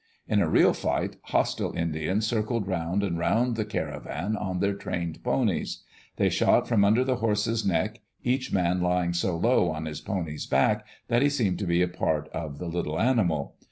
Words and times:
In 0.27 0.41
a 0.41 0.49
real 0.49 0.73
fight, 0.73 1.17
hostile 1.25 1.73
Indians 1.77 2.25
circled 2.25 2.67
round 2.67 3.03
and 3.03 3.19
round 3.19 3.55
the 3.55 3.63
caravan 3.63 4.35
on 4.35 4.57
their 4.59 4.73
trained 4.73 5.23
ponies. 5.23 5.83
They 6.15 6.27
shot 6.27 6.67
from 6.67 6.83
under 6.83 7.03
the 7.03 7.17
horse's 7.17 7.63
neck, 7.63 8.01
each 8.23 8.51
man 8.51 8.81
lying 8.81 9.13
so 9.13 9.37
low 9.37 9.69
on 9.69 9.85
his 9.85 10.01
pony's 10.01 10.47
back 10.47 10.87
tfiat 11.07 11.21
he 11.21 11.29
seemed 11.29 11.59
to 11.59 11.67
be 11.67 11.83
a 11.83 11.87
part 11.87 12.29
of 12.29 12.57
the 12.57 12.65
little 12.67 12.99
animal. 12.99 13.57